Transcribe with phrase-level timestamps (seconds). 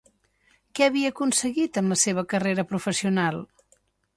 [0.79, 3.39] Què havia aconseguit en la seva carrera professional?